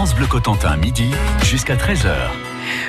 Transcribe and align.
Bleu 0.00 0.26
Cotentin, 0.26 0.78
midi 0.78 1.10
jusqu'à 1.42 1.76
13h. 1.76 2.14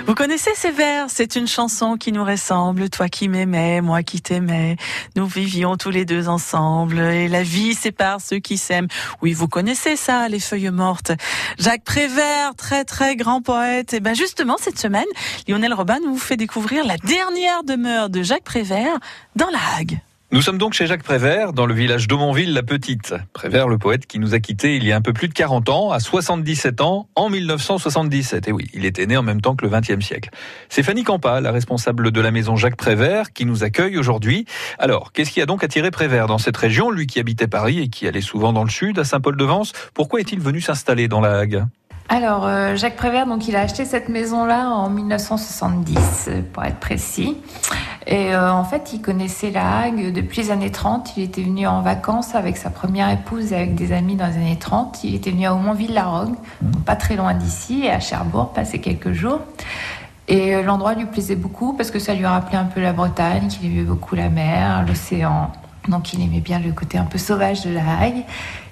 Vous 0.07 0.15
connaissez 0.15 0.51
ces 0.55 0.71
vers? 0.71 1.07
C'est 1.09 1.35
une 1.35 1.45
chanson 1.45 1.97
qui 1.97 2.13
nous 2.13 2.23
ressemble. 2.23 2.89
Toi 2.89 3.09
qui 3.09 3.27
m'aimais, 3.27 3.81
moi 3.81 4.01
qui 4.01 4.21
t'aimais. 4.21 4.77
Nous 5.17 5.25
vivions 5.25 5.75
tous 5.75 5.89
les 5.89 6.05
deux 6.05 6.29
ensemble. 6.29 6.99
Et 6.99 7.27
la 7.27 7.43
vie 7.43 7.73
sépare 7.73 8.21
ceux 8.21 8.39
qui 8.39 8.57
s'aiment. 8.57 8.87
Oui, 9.21 9.33
vous 9.33 9.49
connaissez 9.49 9.97
ça, 9.97 10.29
les 10.29 10.39
feuilles 10.39 10.69
mortes. 10.69 11.11
Jacques 11.59 11.83
Prévert, 11.83 12.55
très 12.55 12.85
très 12.85 13.17
grand 13.17 13.41
poète. 13.41 13.93
Et 13.93 13.99
ben 13.99 14.15
justement, 14.15 14.55
cette 14.57 14.79
semaine, 14.79 15.03
Lionel 15.49 15.73
Robin 15.73 15.97
nous 16.05 16.17
fait 16.17 16.37
découvrir 16.37 16.85
la 16.85 16.95
dernière 16.95 17.65
demeure 17.65 18.09
de 18.09 18.23
Jacques 18.23 18.45
Prévert 18.45 18.99
dans 19.35 19.49
la 19.49 19.59
Hague. 19.77 19.99
Nous 20.33 20.41
sommes 20.41 20.57
donc 20.57 20.71
chez 20.71 20.87
Jacques 20.87 21.03
Prévert, 21.03 21.51
dans 21.51 21.65
le 21.65 21.73
village 21.73 22.07
d'Aumonville-la-Petite. 22.07 23.15
Prévert, 23.33 23.67
le 23.67 23.77
poète 23.77 24.05
qui 24.05 24.17
nous 24.17 24.33
a 24.33 24.39
quittés 24.39 24.77
il 24.77 24.85
y 24.85 24.93
a 24.93 24.95
un 24.95 25.01
peu 25.01 25.11
plus 25.11 25.27
de 25.27 25.33
40 25.33 25.67
ans, 25.67 25.91
à 25.91 25.99
77 25.99 26.79
ans, 26.79 27.09
en 27.15 27.29
1977. 27.29 28.47
Et 28.47 28.53
oui, 28.53 28.69
il 28.73 28.85
était 28.85 29.05
né 29.07 29.17
en 29.17 29.23
même 29.23 29.41
temps 29.41 29.57
que 29.57 29.65
le 29.65 29.69
XXe 29.69 29.99
siècle. 29.99 30.29
C'est 30.69 30.83
Fanny 30.83 31.03
Campa, 31.03 31.41
la 31.41 31.51
responsable 31.51 32.11
de 32.11 32.21
la 32.21 32.31
maison 32.31 32.55
Jacques 32.55 32.77
Prévert, 32.77 33.33
qui 33.33 33.45
nous 33.45 33.65
accueille 33.65 33.97
aujourd'hui. 33.97 34.45
Alors, 34.79 35.11
qu'est-ce 35.11 35.31
qui 35.31 35.41
a 35.41 35.45
donc 35.45 35.65
attiré 35.65 35.91
Prévert 35.91 36.27
dans 36.27 36.37
cette 36.37 36.55
région, 36.55 36.91
lui 36.91 37.07
qui 37.07 37.19
habitait 37.19 37.47
Paris 37.47 37.79
et 37.79 37.89
qui 37.89 38.07
allait 38.07 38.21
souvent 38.21 38.53
dans 38.53 38.63
le 38.63 38.69
sud, 38.69 38.99
à 38.99 39.03
Saint-Paul-de-Vence? 39.03 39.73
Pourquoi 39.93 40.21
est-il 40.21 40.39
venu 40.39 40.61
s'installer 40.61 41.09
dans 41.09 41.19
la 41.19 41.39
Hague? 41.39 41.65
Alors, 42.09 42.45
euh, 42.45 42.75
Jacques 42.75 42.97
Prévert, 42.97 43.25
donc, 43.25 43.47
il 43.47 43.55
a 43.55 43.61
acheté 43.61 43.85
cette 43.85 44.09
maison-là 44.09 44.69
en 44.69 44.89
1970, 44.89 46.29
pour 46.51 46.63
être 46.65 46.79
précis. 46.79 47.37
Et 48.07 48.33
euh, 48.33 48.51
en 48.51 48.63
fait, 48.63 48.91
il 48.93 49.01
connaissait 49.01 49.51
la 49.51 49.89
depuis 49.91 50.41
les 50.41 50.51
années 50.51 50.71
30. 50.71 51.15
Il 51.15 51.23
était 51.23 51.41
venu 51.41 51.67
en 51.67 51.81
vacances 51.81 52.35
avec 52.35 52.57
sa 52.57 52.69
première 52.69 53.09
épouse 53.09 53.53
et 53.53 53.55
avec 53.55 53.75
des 53.75 53.93
amis 53.93 54.15
dans 54.15 54.27
les 54.27 54.35
années 54.35 54.59
30. 54.59 55.03
Il 55.03 55.15
était 55.15 55.31
venu 55.31 55.45
à 55.45 55.53
Aumontville-la-Rogue, 55.53 56.35
pas 56.85 56.95
très 56.95 57.15
loin 57.15 57.33
d'ici, 57.33 57.83
et 57.85 57.91
à 57.91 57.99
Cherbourg, 57.99 58.51
passer 58.51 58.79
quelques 58.79 59.13
jours. 59.13 59.39
Et 60.27 60.55
euh, 60.55 60.63
l'endroit 60.63 60.95
lui 60.95 61.05
plaisait 61.05 61.35
beaucoup 61.35 61.73
parce 61.73 61.91
que 61.91 61.99
ça 61.99 62.13
lui 62.13 62.25
rappelait 62.25 62.57
un 62.57 62.65
peu 62.65 62.81
la 62.81 62.93
Bretagne, 62.93 63.47
qu'il 63.47 63.71
aimait 63.71 63.83
beaucoup 63.83 64.15
la 64.15 64.29
mer, 64.29 64.83
l'océan. 64.87 65.51
Donc 65.87 66.13
il 66.13 66.21
aimait 66.21 66.41
bien 66.41 66.59
le 66.59 66.71
côté 66.71 66.97
un 66.97 67.05
peu 67.05 67.17
sauvage 67.17 67.63
de 67.65 67.71
la 67.71 67.99
Hague. 67.99 68.23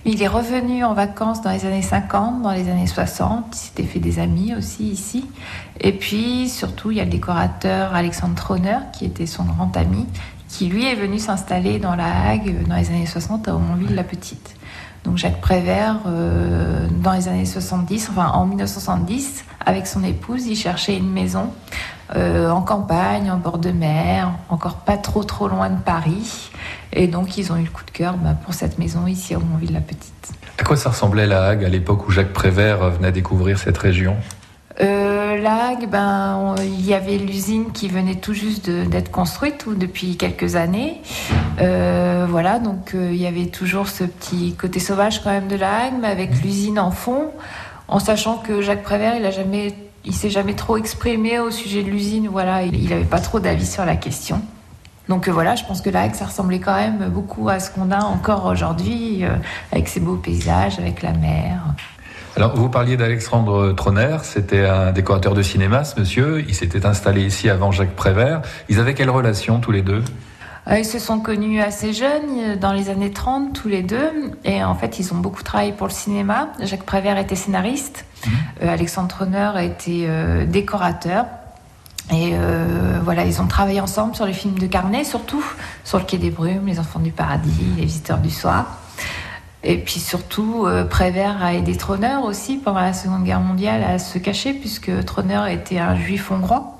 Il 0.06 0.22
est 0.22 0.28
revenu 0.28 0.84
en 0.84 0.94
vacances 0.94 1.42
dans 1.42 1.52
les 1.52 1.66
années 1.66 1.82
50, 1.82 2.42
dans 2.42 2.52
les 2.52 2.70
années 2.70 2.88
60. 2.88 3.46
Il 3.52 3.58
s'était 3.58 3.84
fait 3.84 4.00
des 4.00 4.20
amis 4.20 4.54
aussi 4.56 4.90
ici. 4.90 5.26
Et 5.82 5.92
puis 5.92 6.50
surtout, 6.50 6.92
il 6.92 6.98
y 6.98 7.02
a 7.02 7.06
le 7.06 7.10
décorateur 7.10 7.94
Alexandre 7.96 8.36
Troner, 8.36 8.78
qui 8.94 9.06
était 9.06 9.26
son 9.26 9.44
grand 9.44 9.76
ami, 9.76 10.06
qui 10.48 10.68
lui 10.68 10.86
est 10.86 10.96
venu 10.96 11.20
s'installer 11.20 11.80
dans 11.80 11.96
la 11.96 12.30
Hague 12.30 12.68
dans 12.68 12.76
les 12.76 12.90
années 12.90 13.06
60 13.06 13.48
à 13.48 13.56
Aumonville-la-Petite. 13.56 14.56
Donc 15.04 15.18
Jacques 15.18 15.42
Prévert, 15.42 15.98
euh, 16.06 16.88
dans 17.02 17.14
les 17.14 17.28
années 17.28 17.46
70, 17.46 18.10
enfin 18.12 18.32
en 18.34 18.46
1970, 18.46 19.46
avec 19.66 19.88
son 19.88 20.04
épouse, 20.04 20.46
il 20.46 20.56
cherchait 20.56 20.98
une 20.98 21.10
maison 21.10 21.52
euh, 22.16 22.50
en 22.50 22.62
campagne, 22.62 23.32
en 23.32 23.38
bord 23.38 23.58
de 23.58 23.72
mer, 23.72 24.32
encore 24.50 24.78
pas 24.78 24.98
trop 24.98 25.24
trop 25.24 25.48
loin 25.48 25.70
de 25.70 25.80
Paris. 25.80 26.52
Et 26.94 27.08
donc 27.08 27.38
ils 27.38 27.52
ont 27.52 27.58
eu 27.58 27.64
le 27.64 27.70
coup 27.70 27.86
de 27.86 27.92
cœur 27.92 28.16
bah, 28.18 28.36
pour 28.44 28.54
cette 28.54 28.80
maison 28.80 29.08
ici 29.08 29.34
à 29.34 29.38
Aumonville-la-Petite. 29.38 30.34
À 30.58 30.64
quoi 30.64 30.76
ça 30.76 30.90
ressemblait 30.90 31.28
la 31.28 31.46
Hague 31.46 31.64
à 31.64 31.70
l'époque 31.70 32.08
où 32.08 32.12
Jacques 32.12 32.34
Prévert 32.34 32.90
venait 32.90 33.12
découvrir 33.12 33.60
cette 33.60 33.78
région? 33.78 34.18
Euh, 34.82 35.38
la 35.42 35.68
Hague, 35.68 35.90
ben, 35.90 36.56
il 36.62 36.86
y 36.86 36.94
avait 36.94 37.18
l'usine 37.18 37.72
qui 37.74 37.90
venait 37.90 38.16
tout 38.16 38.34
juste 38.34 38.70
d'être 38.70 39.12
construite 39.12 39.66
ou 39.66 39.76
depuis 39.76 40.16
quelques 40.16 40.56
années. 40.56 41.02
Euh, 41.60 42.26
voilà, 42.30 42.60
donc 42.60 42.94
euh, 42.96 43.10
il 43.12 43.22
y 43.22 43.28
avait 43.28 43.48
toujours 43.48 43.90
ce 43.90 44.06
petit 44.06 44.56
côté 44.56 44.80
sauvage 44.80 45.22
quand 45.22 45.32
même 45.32 45.48
de 45.48 45.58
la 45.58 45.84
Hague, 45.84 45.96
mais 46.00 46.08
avec 46.08 46.42
l'usine 46.44 46.80
en 46.80 46.92
fond, 46.92 47.32
en 47.90 48.00
sachant 48.00 48.38
que 48.38 48.62
Jacques 48.62 48.84
Prévert, 48.84 49.16
il 49.18 49.26
a 49.26 49.32
jamais, 49.32 49.74
il 50.10 50.16
s'est 50.16 50.30
jamais 50.30 50.56
trop 50.56 50.76
exprimé 50.76 51.40
au 51.40 51.52
sujet 51.52 51.84
de 51.84 51.90
l'usine. 51.90 52.28
Voilà, 52.30 52.64
il 52.64 52.90
n'avait 52.90 53.04
pas 53.04 53.20
trop 53.20 53.40
d'avis 53.40 53.66
sur 53.66 53.86
la 53.86 53.96
question. 53.96 54.42
Donc 55.08 55.30
voilà, 55.30 55.56
je 55.56 55.64
pense 55.64 55.82
que 55.82 55.90
Hague, 55.96 56.14
ça 56.14 56.26
ressemblait 56.26 56.60
quand 56.60 56.76
même 56.76 57.10
beaucoup 57.10 57.48
à 57.50 57.60
ce 57.60 57.72
qu'on 57.72 57.92
a 57.92 58.04
encore 58.04 58.46
aujourd'hui, 58.46 59.24
avec 59.72 59.88
ses 59.88 60.00
beaux 60.00 60.18
paysages, 60.18 60.78
avec 60.78 61.02
la 61.02 61.14
mer. 61.14 61.62
Alors, 62.36 62.56
vous 62.56 62.70
parliez 62.70 62.96
d'Alexandre 62.96 63.72
Troner, 63.72 64.18
c'était 64.24 64.66
un 64.66 64.92
décorateur 64.92 65.34
de 65.34 65.42
cinéma, 65.42 65.84
ce 65.84 66.00
monsieur. 66.00 66.44
Il 66.48 66.54
s'était 66.54 66.86
installé 66.86 67.26
ici 67.26 67.50
avant 67.50 67.72
Jacques 67.72 67.96
Prévert. 67.96 68.42
Ils 68.70 68.80
avaient 68.80 68.94
quelle 68.94 69.10
relation 69.10 69.60
tous 69.60 69.72
les 69.72 69.82
deux? 69.82 70.04
euh, 70.04 70.29
ils 70.78 70.86
se 70.86 71.00
sont 71.00 71.20
connus 71.20 71.62
assez 71.62 71.94
jeunes, 71.94 72.56
dans 72.60 72.74
les 72.74 72.90
années 72.90 73.12
30, 73.12 73.54
tous 73.54 73.68
les 73.68 73.82
deux. 73.82 74.34
Et 74.44 74.64
en 74.64 74.76
fait, 74.76 75.00
ils 75.00 75.14
ont 75.14 75.18
beaucoup 75.18 75.44
travaillé 75.44 75.72
pour 75.72 75.88
le 75.88 75.94
cinéma. 75.94 76.50
Jacques 76.62 76.84
Prévert 76.84 77.18
était 77.18 77.36
scénariste. 77.36 78.06
Euh, 78.62 78.72
Alexandre 78.72 79.08
Troner 79.08 79.52
était 79.62 80.06
euh, 80.08 80.46
décorateur. 80.46 81.26
Et 82.12 82.34
voilà, 83.04 83.24
ils 83.24 83.40
ont 83.40 83.46
travaillé 83.46 83.80
ensemble 83.82 84.16
sur 84.16 84.26
les 84.26 84.34
films 84.34 84.58
de 84.58 84.66
Carnet, 84.66 85.04
surtout 85.04 85.46
sur 85.84 86.00
Le 86.00 86.06
Quai 86.06 86.18
des 86.18 86.32
Brumes, 86.32 86.66
Les 86.66 86.80
Enfants 86.80 87.00
du 87.00 87.12
Paradis, 87.12 87.52
Les 87.78 87.86
Visiteurs 87.86 88.18
du 88.18 88.32
Soir. 88.32 88.80
Et 89.64 89.78
puis 89.78 90.00
surtout, 90.00 90.66
euh, 90.66 90.86
Prévert 90.86 91.44
a 91.44 91.54
aidé 91.54 91.76
Troner 91.76 92.16
aussi 92.24 92.58
pendant 92.58 92.80
la 92.80 92.94
Seconde 92.94 93.26
Guerre 93.26 93.42
mondiale 93.42 93.84
à 93.84 94.00
se 94.00 94.18
cacher, 94.18 94.54
puisque 94.54 95.04
Troner 95.06 95.52
était 95.52 95.80
un 95.80 95.96
juif 95.96 96.32
hongrois. 96.32 96.78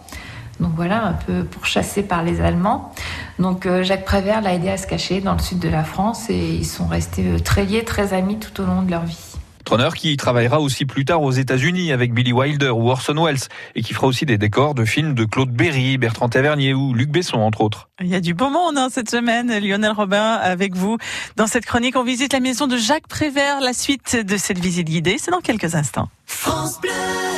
Donc 0.60 0.72
voilà, 0.76 1.04
un 1.06 1.14
peu 1.14 1.44
pourchassé 1.44 2.04
par 2.04 2.24
les 2.24 2.42
Allemands. 2.42 2.94
Donc 3.40 3.66
euh, 3.66 3.84
Jacques 3.84 4.06
Prévert 4.06 4.42
l'a 4.42 4.54
aidé 4.54 4.70
à 4.70 4.78
se 4.78 4.86
cacher 4.86 5.22
dans 5.22 5.34
le 5.34 5.40
sud 5.40 5.60
de 5.60 5.70
la 5.70 5.84
France 5.84 6.30
et 6.30 6.38
ils 6.38 6.66
sont 6.66 6.88
restés 6.88 7.26
euh, 7.26 7.40
très 7.40 7.66
liés, 7.66 7.84
très 7.86 8.14
amis 8.14 8.38
tout 8.38 8.62
au 8.62 8.66
long 8.66 8.82
de 8.82 8.92
leur 8.92 9.06
vie. 9.06 9.18
Troner 9.64 9.90
qui 9.96 10.18
travaillera 10.18 10.60
aussi 10.60 10.86
plus 10.86 11.06
tard 11.06 11.22
aux 11.22 11.32
États-Unis 11.32 11.92
avec 11.92 12.14
Billy 12.14 12.34
Wilder 12.34 12.70
ou 12.70 12.90
Orson 12.90 13.24
Welles 13.24 13.48
et 13.76 13.82
qui 13.82 13.94
fera 13.94 14.08
aussi 14.08 14.26
des 14.26 14.38
décors 14.38 14.74
de 14.74 14.84
films 14.84 15.14
de 15.14 15.26
Claude 15.26 15.52
Berry, 15.52 15.98
Bertrand 15.98 16.28
Tavernier 16.28 16.74
ou 16.74 16.94
Luc 16.94 17.10
Besson 17.10 17.38
entre 17.38 17.62
autres. 17.62 17.90
Il 18.02 18.08
y 18.08 18.16
a 18.16 18.20
du 18.20 18.34
beau 18.34 18.50
monde 18.50 18.78
hein, 18.78 18.88
cette 18.92 19.10
semaine, 19.10 19.58
Lionel 19.60 19.92
Robin 19.92 20.34
avec 20.34 20.76
vous. 20.76 20.98
Dans 21.36 21.48
cette 21.48 21.66
chronique, 21.66 21.96
on 21.96 22.04
visite 22.04 22.34
la 22.34 22.40
maison 22.40 22.68
de 22.68 22.78
Jacques 22.78 23.08
Prévert. 23.08 23.62
La 23.62 23.74
suite 23.74 24.18
de 24.18 24.38
cette 24.38 24.60
visite 24.60 24.88
guidée, 24.88 25.18
c'est 25.20 25.32
dans 25.32 25.42
quelques 25.42 25.76
instants. 25.76 26.10
France 26.26 26.80
Bleu. 26.82 27.29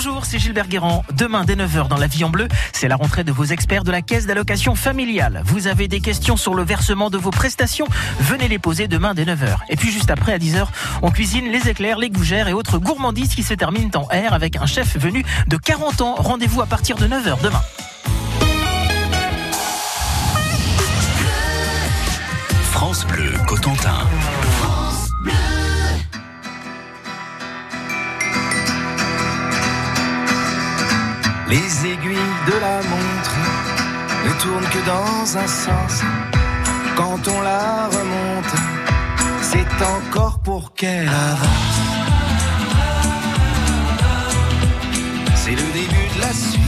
Bonjour, 0.00 0.26
c'est 0.26 0.38
Gilbert 0.38 0.68
Guérand. 0.68 1.04
Demain, 1.12 1.44
dès 1.44 1.56
9h 1.56 1.88
dans 1.88 1.96
la 1.96 2.06
vie 2.06 2.22
en 2.22 2.30
bleu, 2.30 2.46
c'est 2.72 2.86
la 2.86 2.94
rentrée 2.94 3.24
de 3.24 3.32
vos 3.32 3.46
experts 3.46 3.82
de 3.82 3.90
la 3.90 4.00
caisse 4.00 4.26
d'allocation 4.26 4.76
familiale. 4.76 5.42
Vous 5.44 5.66
avez 5.66 5.88
des 5.88 5.98
questions 5.98 6.36
sur 6.36 6.54
le 6.54 6.62
versement 6.62 7.10
de 7.10 7.18
vos 7.18 7.32
prestations 7.32 7.88
Venez 8.20 8.46
les 8.46 8.60
poser 8.60 8.86
demain 8.86 9.12
dès 9.12 9.24
9h. 9.24 9.56
Et 9.70 9.74
puis 9.74 9.90
juste 9.90 10.08
après, 10.08 10.32
à 10.32 10.38
10h, 10.38 10.68
on 11.02 11.10
cuisine 11.10 11.50
les 11.50 11.68
éclairs, 11.68 11.98
les 11.98 12.10
gougères 12.10 12.46
et 12.46 12.52
autres 12.52 12.78
gourmandises 12.78 13.34
qui 13.34 13.42
se 13.42 13.54
terminent 13.54 13.90
en 13.96 14.04
R 14.04 14.34
avec 14.34 14.54
un 14.54 14.66
chef 14.66 14.96
venu 14.96 15.24
de 15.48 15.56
40 15.56 16.00
ans. 16.00 16.14
Rendez-vous 16.16 16.62
à 16.62 16.66
partir 16.66 16.94
de 16.94 17.08
9h 17.08 17.42
demain. 17.42 17.62
France 22.70 23.04
Bleu 23.04 23.32
Cotentin. 23.48 24.06
Les 31.50 31.86
aiguilles 31.86 32.34
de 32.46 32.52
la 32.60 32.76
montre 32.82 33.36
ne 34.26 34.32
tournent 34.42 34.68
que 34.68 34.86
dans 34.86 35.38
un 35.38 35.46
sens. 35.46 36.02
Quand 36.94 37.26
on 37.26 37.40
la 37.40 37.86
remonte, 37.86 38.54
c'est 39.40 39.82
encore 39.82 40.40
pour 40.40 40.74
qu'elle 40.74 41.08
avance. 41.08 41.80
C'est 45.36 45.52
le 45.52 45.72
début 45.72 46.08
de 46.16 46.20
la 46.20 46.32
suite. 46.34 46.67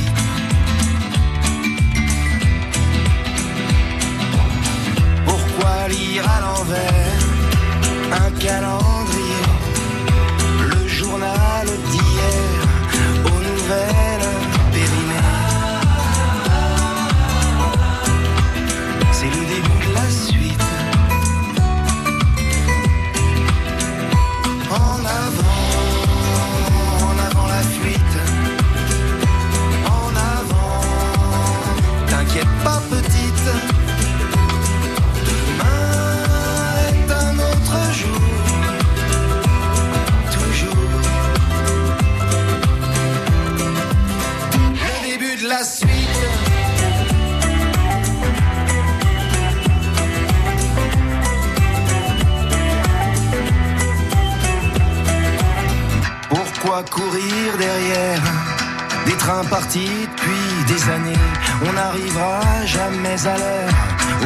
Des 59.11 59.17
trains 59.17 59.45
partis 59.45 59.91
depuis 60.13 60.75
des 60.75 60.91
années 60.91 61.23
On 61.69 61.73
n'arrivera 61.73 62.41
jamais 62.65 63.27
à 63.27 63.37
l'heure 63.39 63.73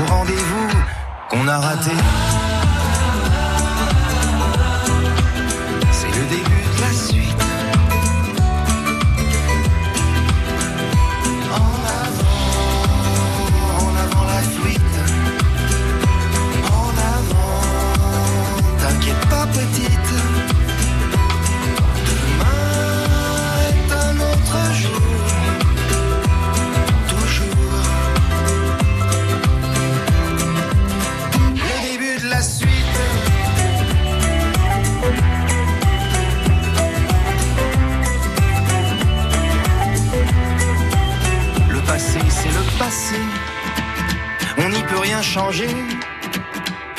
au 0.01 0.13
rendez-vous 0.13 0.69
qu'on 1.31 1.49
a 1.49 1.59
raté. 1.59 1.93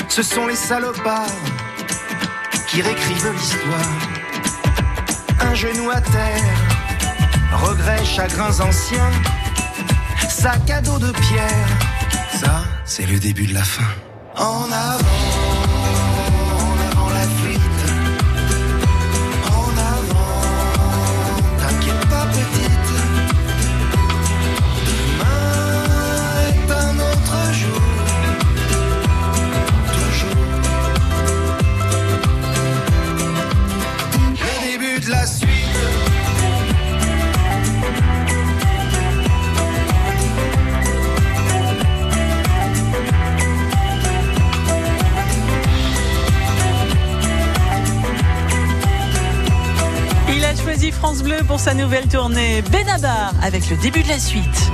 Ce 0.10 0.22
sont 0.22 0.46
les 0.46 0.58
salopards 0.58 1.30
qui 2.68 2.82
réécrivent 2.82 3.32
l'histoire. 3.32 3.94
Un 5.40 5.54
genou 5.56 5.90
à 5.90 6.02
terre, 6.02 6.44
regrets, 7.54 8.04
chagrins 8.04 8.60
anciens, 8.60 9.12
sac 10.28 10.70
à 10.70 10.82
dos 10.82 11.00
de 11.00 11.12
pierre. 11.12 11.68
Ça, 12.38 12.66
c'est 12.84 13.06
le 13.06 13.20
début 13.20 13.48
de 13.48 13.54
la 13.54 13.64
fin. 13.64 13.88
En 14.36 14.70
avant, 14.70 15.45
France 51.06 51.22
Bleu 51.22 51.38
pour 51.46 51.60
sa 51.60 51.76
nouvelle 51.76 52.08
tournée 52.08 52.64
Benabar 52.64 53.32
avec 53.44 53.70
le 53.70 53.78
début 53.78 54.02
de 54.02 54.08
la 54.08 54.18
suite. 54.18 54.72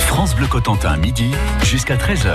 France 0.00 0.34
Bleu 0.34 0.46
Cotentin, 0.46 0.96
midi 0.96 1.30
jusqu'à 1.62 1.96
13h. 1.96 2.32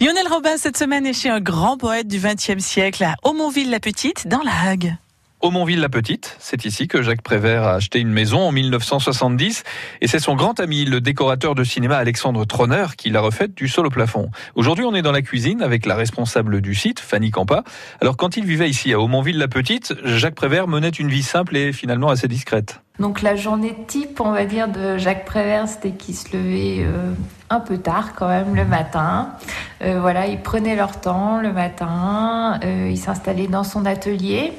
Lionel 0.00 0.26
Robin 0.26 0.56
cette 0.56 0.78
semaine 0.78 1.04
est 1.04 1.12
chez 1.12 1.28
un 1.28 1.40
grand 1.40 1.76
poète 1.76 2.08
du 2.08 2.18
XXe 2.18 2.64
siècle 2.64 3.04
à 3.04 3.14
Aumonville-la-Petite 3.24 4.26
dans 4.26 4.40
la 4.40 4.70
Hague. 4.70 4.96
Aumonville-la-Petite, 5.40 6.36
c'est 6.40 6.64
ici 6.64 6.88
que 6.88 7.00
Jacques 7.00 7.22
Prévert 7.22 7.62
a 7.62 7.74
acheté 7.74 8.00
une 8.00 8.10
maison 8.10 8.40
en 8.40 8.50
1970 8.50 9.62
et 10.00 10.08
c'est 10.08 10.18
son 10.18 10.34
grand 10.34 10.58
ami, 10.58 10.84
le 10.84 11.00
décorateur 11.00 11.54
de 11.54 11.62
cinéma 11.62 11.96
Alexandre 11.96 12.44
Troner, 12.44 12.86
qui 12.96 13.10
l'a 13.10 13.20
refaite 13.20 13.54
du 13.54 13.68
sol 13.68 13.86
au 13.86 13.90
plafond. 13.90 14.32
Aujourd'hui, 14.56 14.84
on 14.84 14.96
est 14.96 15.02
dans 15.02 15.12
la 15.12 15.22
cuisine 15.22 15.62
avec 15.62 15.86
la 15.86 15.94
responsable 15.94 16.60
du 16.60 16.74
site, 16.74 16.98
Fanny 16.98 17.30
Campa. 17.30 17.62
Alors, 18.00 18.16
quand 18.16 18.36
il 18.36 18.46
vivait 18.46 18.68
ici 18.68 18.92
à 18.92 18.98
Aumonville-la-Petite, 18.98 19.94
Jacques 20.02 20.34
Prévert 20.34 20.66
menait 20.66 20.88
une 20.88 21.08
vie 21.08 21.22
simple 21.22 21.56
et 21.56 21.72
finalement 21.72 22.08
assez 22.08 22.26
discrète. 22.26 22.80
Donc 22.98 23.22
la 23.22 23.36
journée 23.36 23.76
type, 23.86 24.20
on 24.20 24.32
va 24.32 24.44
dire, 24.44 24.66
de 24.66 24.98
Jacques 24.98 25.24
Prévert, 25.24 25.68
c'était 25.68 25.92
qu'il 25.92 26.16
se 26.16 26.36
levait 26.36 26.78
euh, 26.80 27.12
un 27.48 27.60
peu 27.60 27.78
tard 27.78 28.14
quand 28.16 28.26
même 28.26 28.56
le 28.56 28.64
matin. 28.64 29.34
Euh, 29.82 30.00
voilà, 30.00 30.26
ils 30.26 30.40
prenaient 30.40 30.74
leur 30.74 31.00
temps 31.00 31.40
le 31.40 31.52
matin, 31.52 32.58
euh, 32.64 32.88
il 32.90 32.98
s'installait 32.98 33.46
dans 33.46 33.62
son 33.62 33.86
atelier 33.86 34.52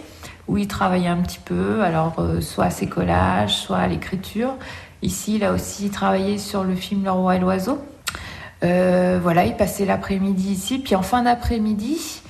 où 0.50 0.58
il 0.58 0.68
travaillait 0.68 1.08
un 1.08 1.22
petit 1.22 1.40
peu, 1.40 1.82
alors 1.84 2.16
euh, 2.18 2.42
soit 2.42 2.66
à 2.66 2.70
ses 2.72 2.88
collages, 2.88 3.56
soit 3.56 3.78
à 3.78 3.88
l'écriture. 3.88 4.56
Ici, 5.04 5.36
il 5.36 5.44
a 5.46 5.54
aussi 5.54 5.90
travaillé 5.92 6.38
sur 6.40 6.64
le 6.64 6.76
film 6.76 7.06
Le 7.06 7.12
Roi 7.12 7.36
et 7.36 7.40
l'Oiseau. 7.40 7.78
Euh, 8.64 9.20
voilà, 9.22 9.46
il 9.46 9.56
passait 9.56 9.86
l'après-midi 9.86 10.52
ici, 10.52 10.80
puis 10.80 10.96
en 10.96 11.04
fin 11.04 11.22
d'après-midi, 11.22 12.22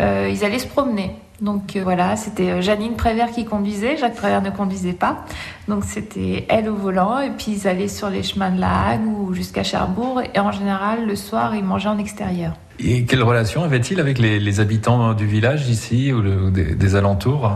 euh, 0.00 0.28
ils 0.32 0.44
allaient 0.44 0.58
se 0.58 0.66
promener. 0.66 1.14
Donc 1.42 1.76
voilà, 1.76 2.16
c'était 2.16 2.62
Janine 2.62 2.96
Prévert 2.96 3.30
qui 3.30 3.44
conduisait, 3.44 3.98
Jacques 3.98 4.16
Prévert 4.16 4.40
ne 4.40 4.48
conduisait 4.48 4.94
pas. 4.94 5.26
Donc 5.68 5.84
c'était 5.84 6.46
elle 6.48 6.70
au 6.70 6.74
volant, 6.74 7.20
et 7.20 7.30
puis 7.30 7.52
ils 7.52 7.68
allaient 7.68 7.88
sur 7.88 8.08
les 8.08 8.22
chemins 8.22 8.50
de 8.50 8.58
la 8.58 8.88
Hague 8.88 9.06
ou 9.06 9.34
jusqu'à 9.34 9.62
Cherbourg, 9.62 10.22
et 10.34 10.40
en 10.40 10.50
général, 10.50 11.06
le 11.06 11.14
soir, 11.14 11.54
ils 11.54 11.62
mangeaient 11.62 11.90
en 11.90 11.98
extérieur. 11.98 12.54
Et 12.88 13.02
quelle 13.02 13.24
relation 13.24 13.64
avait-il 13.64 13.98
avec 13.98 14.16
les, 14.20 14.60
habitants 14.60 15.12
du 15.12 15.26
village 15.26 15.68
ici 15.68 16.12
ou, 16.12 16.50
des, 16.50 16.94
alentours? 16.94 17.50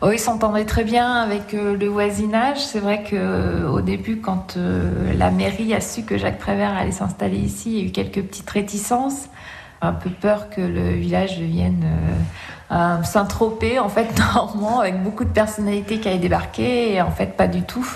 Oh, 0.00 0.10
ils 0.10 0.18
s'entendaient 0.18 0.64
très 0.64 0.82
bien 0.82 1.12
avec 1.12 1.52
euh, 1.52 1.76
le 1.76 1.86
voisinage. 1.88 2.56
C'est 2.56 2.78
vrai 2.78 3.02
que 3.02 3.16
euh, 3.16 3.68
au 3.68 3.82
début, 3.82 4.16
quand 4.16 4.56
euh, 4.56 5.12
la 5.14 5.30
mairie 5.30 5.74
a 5.74 5.82
su 5.82 6.04
que 6.04 6.16
Jacques 6.16 6.38
Prévert 6.38 6.74
allait 6.74 6.90
s'installer 6.90 7.36
ici, 7.36 7.70
il 7.70 7.78
y 7.78 7.82
a 7.82 7.88
eu 7.88 7.90
quelques 7.90 8.22
petites 8.22 8.48
réticences. 8.48 9.28
Un 9.82 9.92
peu 9.92 10.08
peur 10.08 10.48
que 10.48 10.62
le 10.62 10.88
village 10.92 11.38
devienne 11.38 11.84
un 12.70 13.02
Saint-Tropez, 13.02 13.78
en 13.78 13.90
fait, 13.90 14.08
normand, 14.34 14.80
avec 14.80 15.02
beaucoup 15.02 15.24
de 15.24 15.30
personnalités 15.30 15.98
qui 15.98 16.08
allaient 16.08 16.18
débarquer. 16.18 16.94
Et 16.94 17.02
en 17.02 17.10
fait, 17.10 17.36
pas 17.36 17.46
du 17.46 17.62
tout. 17.62 17.86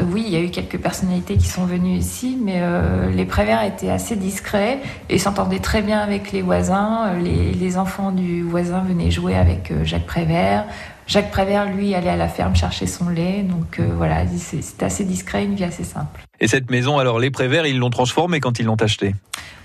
Oui, 0.00 0.24
il 0.26 0.32
y 0.32 0.36
a 0.36 0.40
eu 0.40 0.50
quelques 0.50 0.78
personnalités 0.78 1.36
qui 1.36 1.46
sont 1.46 1.66
venues 1.66 1.96
ici, 1.96 2.38
mais 2.42 2.60
euh, 2.60 3.10
les 3.10 3.26
Prévert 3.26 3.62
étaient 3.62 3.90
assez 3.90 4.16
discrets 4.16 4.78
et 5.10 5.18
s'entendaient 5.18 5.58
très 5.58 5.82
bien 5.82 5.98
avec 5.98 6.32
les 6.32 6.40
voisins. 6.40 7.08
Euh, 7.08 7.20
Les, 7.20 7.52
les 7.52 7.76
enfants 7.76 8.10
du 8.10 8.42
voisin 8.42 8.80
venaient 8.80 9.10
jouer 9.10 9.34
avec 9.36 9.70
euh, 9.70 9.84
Jacques 9.84 10.06
Prévert. 10.06 10.64
Jacques 11.06 11.30
Prévert, 11.30 11.66
lui, 11.66 11.94
allait 11.94 12.08
à 12.08 12.16
la 12.16 12.28
ferme 12.28 12.56
chercher 12.56 12.86
son 12.86 13.10
lait. 13.10 13.42
Donc 13.42 13.80
euh, 13.80 13.88
voilà, 13.94 14.24
c'est 14.26 14.82
assez 14.82 15.04
discret, 15.04 15.44
une 15.44 15.54
vie 15.54 15.64
assez 15.64 15.84
simple. 15.84 16.22
Et 16.40 16.48
cette 16.48 16.70
maison, 16.70 16.98
alors 16.98 17.18
les 17.18 17.30
Prévert, 17.30 17.66
ils 17.66 17.78
l'ont 17.78 17.90
transformée 17.90 18.40
quand 18.40 18.58
ils 18.58 18.64
l'ont 18.64 18.76
achetée? 18.76 19.14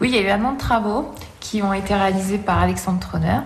Oui, 0.01 0.09
il 0.09 0.15
y 0.15 0.19
a 0.19 0.27
eu 0.27 0.29
un 0.29 0.43
an 0.43 0.53
de 0.53 0.57
travaux 0.57 1.13
qui 1.39 1.61
ont 1.61 1.71
été 1.71 1.95
réalisés 1.95 2.37
par 2.37 2.59
Alexandre 2.59 2.99
Troner. 2.99 3.39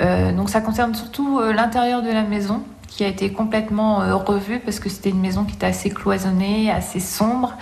Euh, 0.00 0.32
donc 0.32 0.50
ça 0.50 0.60
concerne 0.60 0.94
surtout 0.94 1.40
l'intérieur 1.54 2.02
de 2.02 2.10
la 2.10 2.24
maison 2.24 2.64
a 3.04 3.08
été 3.08 3.32
complètement 3.32 4.02
euh, 4.02 4.14
revu 4.16 4.60
parce 4.60 4.80
que 4.80 4.88
c'était 4.88 5.10
une 5.10 5.20
maison 5.20 5.44
qui 5.44 5.54
était 5.54 5.66
assez 5.66 5.90
cloisonnée, 5.90 6.70
assez 6.70 7.00
sombre. 7.00 7.54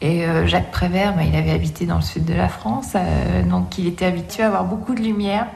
Et 0.00 0.26
euh, 0.26 0.46
Jacques 0.46 0.70
Prévert, 0.70 1.14
bah, 1.14 1.22
il 1.24 1.36
avait 1.36 1.52
habité 1.52 1.86
dans 1.86 1.96
le 1.96 2.02
sud 2.02 2.24
de 2.24 2.34
la 2.34 2.48
France, 2.48 2.92
euh, 2.94 3.42
donc 3.44 3.78
il 3.78 3.86
était 3.86 4.04
habitué 4.04 4.42
à 4.42 4.48
avoir 4.48 4.64
beaucoup 4.64 4.94
de 4.94 5.00
lumière. 5.00 5.46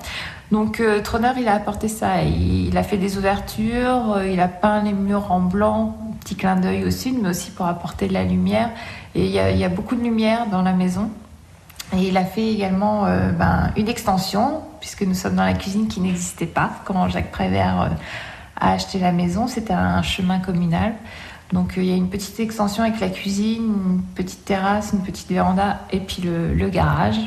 Donc 0.53 0.81
Troner, 1.03 1.33
il 1.41 1.49
a 1.49 1.55
apporté 1.55 1.89
ça. 1.89 2.23
Il, 2.23 2.79
a 2.79 2.85
fait 2.85 2.99
des 2.99 3.19
ouvertures, 3.19 4.23
il 4.25 4.39
a 4.39 4.47
peint 4.47 4.81
les 4.81 4.93
murs 4.93 5.33
en 5.33 5.41
blanc, 5.41 5.97
petit 6.21 6.37
clin 6.37 6.55
d'œil 6.55 6.85
au 6.85 6.93
sud, 6.93 7.17
mais 7.21 7.31
aussi 7.31 7.51
pour 7.51 7.67
apporter 7.67 8.07
de 8.07 8.13
la 8.13 8.23
lumière. 8.23 8.71
Et 9.17 9.27
il 9.27 9.33
y 9.33 9.65
a, 9.65 9.69
beaucoup 9.69 9.97
de 9.97 10.03
lumière 10.03 10.47
dans 10.47 10.63
la 10.63 10.73
maison. 10.73 11.11
Et 11.97 12.07
il 12.07 12.17
a 12.17 12.25
fait 12.25 12.47
également 12.47 13.07
ben, 13.37 13.73
une 13.77 13.89
extension, 13.89 14.63
puisque 14.87 15.03
nous 15.03 15.15
sommes 15.15 15.35
dans 15.35 15.45
la 15.45 15.55
cuisine 15.55 15.89
qui 15.89 16.01
n'existait 16.01 16.47
pas 16.47 16.71
quand 16.85 17.09
Jacques 17.09 17.33
Prévert 17.33 17.83
euh, 17.83 17.89
a 18.57 18.73
acheté 18.73 18.99
la 18.99 19.13
maison. 19.13 19.47
C'était 19.47 19.73
un 19.75 20.03
chemin 20.03 20.39
communal. 20.39 20.95
Donc 21.53 21.79
euh, 21.79 21.83
il 21.83 21.89
y 21.89 21.93
a 21.93 21.97
une 21.97 22.09
petite 22.09 22.41
extension 22.41 22.83
avec 22.83 23.01
la 23.01 23.09
cuisine, 23.09 23.63
une 23.63 24.03
petite 24.15 24.45
terrasse, 24.45 24.93
une 24.93 25.03
petite 25.03 25.29
véranda 25.29 25.81
et 25.93 26.01
puis 26.01 26.23
le, 26.23 26.55
le 26.55 26.69
garage. 26.69 27.19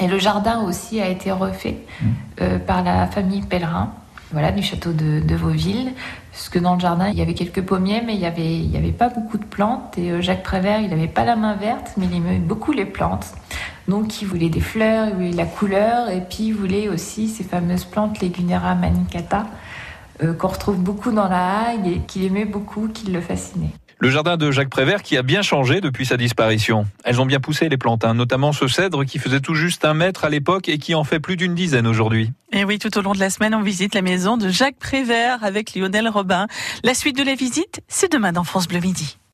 Et 0.00 0.06
le 0.06 0.18
jardin 0.18 0.62
aussi 0.62 1.00
a 1.00 1.08
été 1.08 1.32
refait 1.32 1.78
euh, 2.40 2.58
par 2.60 2.84
la 2.84 3.08
famille 3.08 3.42
Pellerin, 3.42 3.90
voilà, 4.30 4.52
du 4.52 4.62
château 4.62 4.92
de, 4.92 5.18
de 5.18 5.34
Vauville. 5.34 5.92
Parce 6.30 6.48
que 6.48 6.60
dans 6.60 6.74
le 6.74 6.80
jardin, 6.80 7.08
il 7.08 7.18
y 7.18 7.22
avait 7.22 7.34
quelques 7.34 7.62
pommiers, 7.62 8.00
mais 8.06 8.14
il 8.14 8.20
n'y 8.20 8.26
avait, 8.26 8.58
il 8.58 8.70
y 8.70 8.76
avait 8.76 8.92
pas 8.92 9.08
beaucoup 9.08 9.38
de 9.38 9.44
plantes. 9.44 9.98
Et 9.98 10.12
euh, 10.12 10.20
Jacques 10.20 10.44
Prévert, 10.44 10.80
il 10.80 10.90
n'avait 10.90 11.08
pas 11.08 11.24
la 11.24 11.34
main 11.34 11.54
verte, 11.54 11.94
mais 11.96 12.06
il 12.06 12.16
aimait 12.16 12.38
beaucoup 12.38 12.70
les 12.70 12.84
plantes. 12.84 13.26
Donc 13.88 14.22
il 14.22 14.28
voulait 14.28 14.50
des 14.50 14.60
fleurs, 14.60 15.08
il 15.08 15.14
voulait 15.14 15.32
la 15.32 15.46
couleur, 15.46 16.10
et 16.10 16.20
puis 16.20 16.44
il 16.44 16.52
voulait 16.52 16.88
aussi 16.88 17.26
ces 17.26 17.42
fameuses 17.42 17.84
plantes 17.84 18.20
Legunera 18.20 18.76
manicata, 18.76 19.46
euh, 20.22 20.32
qu'on 20.32 20.48
retrouve 20.48 20.78
beaucoup 20.78 21.12
dans 21.12 21.28
la 21.28 21.68
Hague 21.68 21.86
et 21.86 22.00
qu'il 22.00 22.24
aimait 22.24 22.44
beaucoup, 22.44 22.88
qui 22.88 23.10
le 23.10 23.20
fascinait. 23.20 23.72
Le 24.00 24.10
jardin 24.10 24.36
de 24.36 24.52
Jacques 24.52 24.70
Prévert 24.70 25.02
qui 25.02 25.16
a 25.16 25.22
bien 25.22 25.42
changé 25.42 25.80
depuis 25.80 26.06
sa 26.06 26.16
disparition. 26.16 26.86
Elles 27.02 27.20
ont 27.20 27.26
bien 27.26 27.40
poussé 27.40 27.68
les 27.68 27.76
plantes, 27.76 28.04
hein, 28.04 28.14
notamment 28.14 28.52
ce 28.52 28.68
cèdre 28.68 29.04
qui 29.04 29.18
faisait 29.18 29.40
tout 29.40 29.54
juste 29.54 29.84
un 29.84 29.94
mètre 29.94 30.24
à 30.24 30.30
l'époque 30.30 30.68
et 30.68 30.78
qui 30.78 30.94
en 30.94 31.02
fait 31.02 31.18
plus 31.18 31.36
d'une 31.36 31.56
dizaine 31.56 31.86
aujourd'hui. 31.86 32.30
Et 32.52 32.64
oui, 32.64 32.78
tout 32.78 32.96
au 32.96 33.02
long 33.02 33.12
de 33.12 33.18
la 33.18 33.28
semaine, 33.28 33.56
on 33.56 33.62
visite 33.62 33.96
la 33.96 34.02
maison 34.02 34.36
de 34.36 34.50
Jacques 34.50 34.78
Prévert 34.78 35.42
avec 35.42 35.74
Lionel 35.74 36.08
Robin. 36.08 36.46
La 36.84 36.94
suite 36.94 37.16
de 37.16 37.24
la 37.24 37.34
visite, 37.34 37.80
c'est 37.88 38.12
demain 38.12 38.30
dans 38.30 38.44
France 38.44 38.68
Bleu 38.68 38.78
Midi. 38.78 39.17